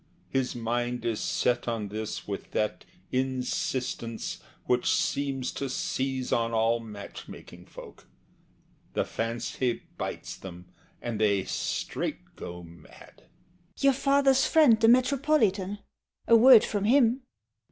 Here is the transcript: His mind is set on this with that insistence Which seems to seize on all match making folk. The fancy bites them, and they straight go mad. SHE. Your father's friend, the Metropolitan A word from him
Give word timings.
His 0.29 0.55
mind 0.55 1.05
is 1.05 1.19
set 1.19 1.67
on 1.67 1.89
this 1.89 2.27
with 2.27 2.49
that 2.53 2.85
insistence 3.11 4.39
Which 4.65 4.89
seems 4.91 5.51
to 5.51 5.69
seize 5.69 6.31
on 6.33 6.53
all 6.53 6.79
match 6.79 7.27
making 7.27 7.67
folk. 7.67 8.07
The 8.95 9.05
fancy 9.05 9.83
bites 9.99 10.35
them, 10.37 10.65
and 11.03 11.21
they 11.21 11.43
straight 11.43 12.35
go 12.35 12.63
mad. 12.63 13.25
SHE. 13.77 13.83
Your 13.85 13.93
father's 13.93 14.47
friend, 14.47 14.79
the 14.79 14.87
Metropolitan 14.87 15.77
A 16.27 16.35
word 16.35 16.63
from 16.63 16.85
him 16.85 17.21